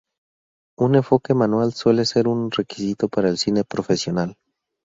[0.79, 4.35] Un enfoque manual suele ser un requisito para el cine profesional.